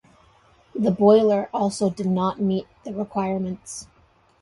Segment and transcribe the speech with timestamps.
[0.73, 3.85] The boiler also did not meet the requirements.